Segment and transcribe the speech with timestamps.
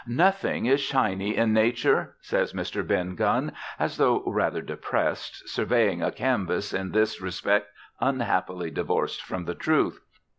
[0.07, 2.87] "Nothing is shiny in Nature," says Mr.
[2.87, 7.67] Ben Gunn as though rather depressed, surveying a canvas in this respect
[7.99, 9.99] unhappily divorced from the truth.